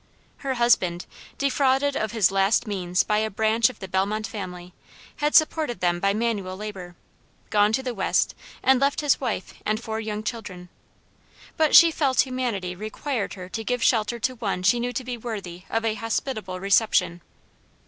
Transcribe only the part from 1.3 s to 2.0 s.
defrauded